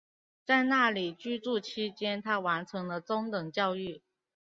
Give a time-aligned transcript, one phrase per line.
[0.43, 4.01] 在那里居住期间她完成了中等教育。